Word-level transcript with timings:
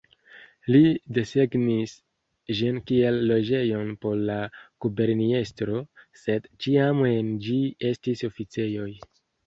Li 0.75 0.79
desegnis 1.17 1.93
ĝin 2.61 2.79
kiel 2.93 3.21
loĝejon 3.33 3.93
por 4.07 4.19
la 4.33 4.41
guberniestro, 4.87 5.81
sed 6.25 6.53
ĉiam 6.65 7.09
en 7.15 7.33
ĝi 7.49 7.63
estis 7.95 8.31
oficejoj. 8.35 8.95